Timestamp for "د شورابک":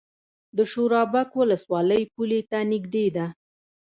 0.57-1.29